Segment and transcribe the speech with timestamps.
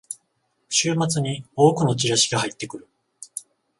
[0.67, 2.87] 週末に多くのチラシが入ってくる